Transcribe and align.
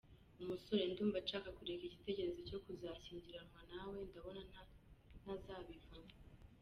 Umusore: 0.41 0.81
Ndumva 0.91 1.17
nshaka 1.25 1.49
kureka 1.57 1.83
igitekerezo 1.85 2.39
cyo 2.49 2.57
kuzashyingiranwa 2.63 3.59
nawe, 3.71 3.97
ndabona 4.09 4.41
ntazabivamo!. 5.21 6.13